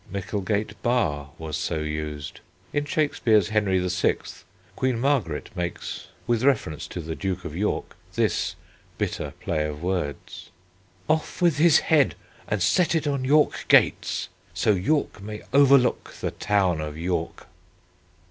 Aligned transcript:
Micklegate 0.11 0.73
Bar 0.81 1.29
was 1.37 1.55
so 1.55 1.77
used. 1.81 2.39
In 2.73 2.85
Shakespeare's 2.85 3.49
Henry 3.49 3.77
VI. 3.87 4.15
Queen 4.75 4.99
Margaret 4.99 5.51
makes, 5.55 6.07
with 6.25 6.41
reference 6.43 6.87
to 6.87 7.01
the 7.01 7.13
Duke 7.13 7.45
of 7.45 7.55
York, 7.55 7.95
this 8.15 8.55
bitter 8.97 9.33
play 9.41 9.63
of 9.67 9.83
words: 9.83 10.49
"Off 11.07 11.39
with 11.39 11.57
his 11.59 11.77
head 11.81 12.15
and 12.47 12.63
set 12.63 12.95
it 12.95 13.05
on 13.05 13.23
York 13.23 13.65
gates; 13.67 14.29
So 14.55 14.71
York 14.71 15.21
may 15.21 15.43
overlook 15.53 16.15
the 16.19 16.31
town 16.31 16.81
of 16.81 16.97
York." 16.97 17.45